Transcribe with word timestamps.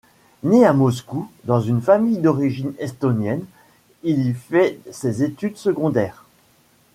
Né 0.41 0.65
à 0.65 0.73
Moscou 0.73 1.29
dans 1.43 1.61
une 1.61 1.79
famille 1.79 2.17
d'origine 2.17 2.73
estonienne, 2.79 3.45
il 4.01 4.27
y 4.27 4.33
fait 4.33 4.79
ses 4.89 5.21
études 5.21 5.57
secondaires. 5.57 6.25